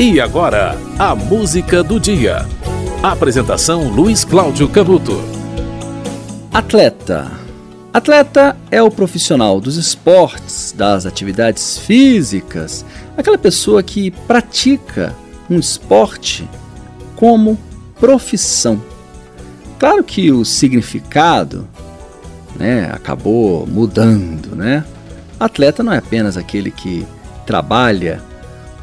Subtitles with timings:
[0.00, 2.46] E agora, a música do dia.
[3.02, 5.20] Apresentação Luiz Cláudio Canuto.
[6.52, 7.28] Atleta.
[7.92, 12.86] Atleta é o profissional dos esportes, das atividades físicas,
[13.16, 15.12] aquela pessoa que pratica
[15.50, 16.48] um esporte
[17.16, 17.58] como
[17.98, 18.80] profissão.
[19.80, 21.66] Claro que o significado
[22.54, 24.84] né, acabou mudando, né?
[25.40, 27.04] Atleta não é apenas aquele que
[27.44, 28.22] trabalha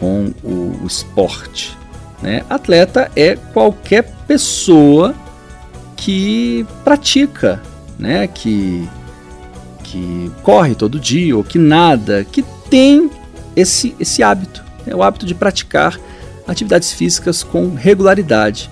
[0.00, 1.76] com o, o esporte.
[2.22, 2.42] Né?
[2.48, 5.14] Atleta é qualquer pessoa
[5.94, 7.62] que pratica,
[7.98, 8.26] né?
[8.26, 8.88] que,
[9.84, 13.10] que corre todo dia ou que nada, que tem
[13.54, 14.94] esse, esse hábito, né?
[14.94, 16.00] o hábito de praticar
[16.48, 18.70] atividades físicas com regularidade.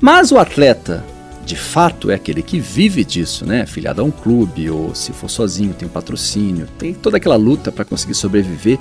[0.00, 1.04] Mas o atleta,
[1.44, 3.66] de fato, é aquele que vive disso, né?
[3.66, 7.72] Filiado a um clube, ou se for sozinho, tem um patrocínio, tem toda aquela luta
[7.72, 8.78] para conseguir sobreviver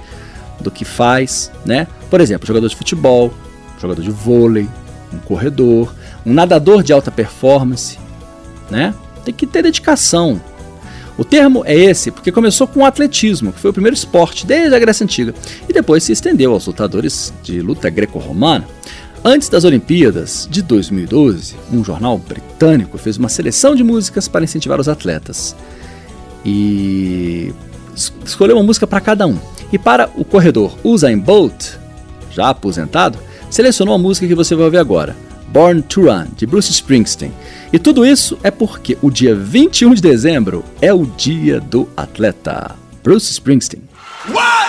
[0.60, 1.88] do que faz, né?
[2.10, 3.34] Por exemplo, jogador de futebol,
[3.80, 4.68] jogador de vôlei,
[5.14, 5.94] um corredor,
[6.26, 7.98] um nadador de alta performance,
[8.70, 8.94] né?
[9.24, 10.42] Tem que ter dedicação.
[11.18, 14.76] O termo é esse porque começou com o atletismo, que foi o primeiro esporte desde
[14.76, 15.34] a Grécia Antiga,
[15.68, 18.68] e depois se estendeu aos lutadores de luta greco-romana.
[19.26, 24.80] Antes das Olimpíadas de 2012, um jornal britânico fez uma seleção de músicas para incentivar
[24.80, 25.56] os atletas.
[26.46, 27.52] E
[28.24, 29.38] escolheu uma música para cada um.
[29.72, 31.74] E para o corredor Usain Bolt,
[32.32, 33.18] já aposentado,
[33.50, 35.16] selecionou a música que você vai ouvir agora,
[35.48, 37.34] Born to Run, de Bruce Springsteen.
[37.72, 42.76] E tudo isso é porque o dia 21 de dezembro é o dia do atleta.
[43.04, 43.84] Bruce Springsteen.
[44.30, 44.67] What?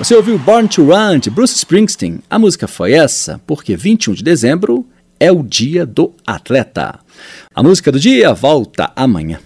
[0.00, 2.20] Você ouviu Born to Run de Bruce Springsteen.
[2.30, 4.86] A música foi essa porque 21 de dezembro
[5.20, 6.98] é o dia do atleta.
[7.54, 9.38] A música do dia volta amanhã.